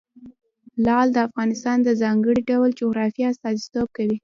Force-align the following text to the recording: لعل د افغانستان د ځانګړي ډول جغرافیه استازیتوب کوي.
لعل 0.85 1.07
د 1.13 1.17
افغانستان 1.27 1.77
د 1.83 1.89
ځانګړي 2.01 2.41
ډول 2.51 2.69
جغرافیه 2.81 3.25
استازیتوب 3.31 3.87
کوي. 3.97 4.17